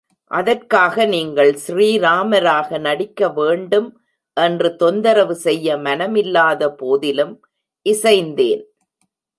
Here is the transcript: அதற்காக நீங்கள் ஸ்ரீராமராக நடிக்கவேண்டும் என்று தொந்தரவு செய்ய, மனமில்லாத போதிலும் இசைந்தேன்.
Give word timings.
அதற்காக 0.31 1.05
நீங்கள் 1.05 1.51
ஸ்ரீராமராக 1.65 2.79
நடிக்கவேண்டும் 2.79 3.89
என்று 4.37 4.75
தொந்தரவு 4.75 5.35
செய்ய, 5.35 5.77
மனமில்லாத 5.77 6.71
போதிலும் 6.75 7.35
இசைந்தேன். 7.85 8.63